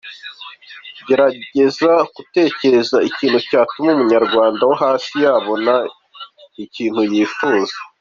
[1.01, 5.73] Ngerageza gutekereza ikintu cyatuma n’Umunyarwanda wo hasi yabona
[6.63, 7.75] ikintu yifuza.